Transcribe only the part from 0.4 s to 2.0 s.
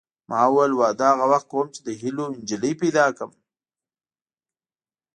ویل واده هغه وخت کوم چې د